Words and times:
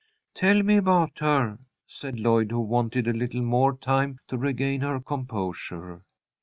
"Tell 0.33 0.63
me 0.63 0.77
about 0.77 1.19
her," 1.19 1.59
said 1.85 2.19
Lloyd, 2.19 2.49
who 2.49 2.59
wanted 2.59 3.07
a 3.07 3.13
little 3.13 3.43
more 3.43 3.77
time 3.77 4.17
to 4.29 4.37
regain 4.39 4.81
her 4.81 4.99
composure. 4.99 6.01